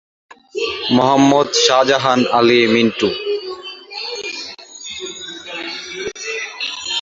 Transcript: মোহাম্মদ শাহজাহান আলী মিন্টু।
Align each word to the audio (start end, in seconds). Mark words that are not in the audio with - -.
মোহাম্মদ 0.95 1.47
শাহজাহান 1.65 2.21
আলী 2.37 2.59
মিন্টু। 2.73 3.09